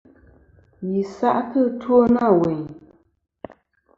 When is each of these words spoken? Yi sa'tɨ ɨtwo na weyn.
Yi 0.91 1.01
sa'tɨ 1.17 1.59
ɨtwo 1.67 1.97
na 2.13 2.25
weyn. 2.39 2.65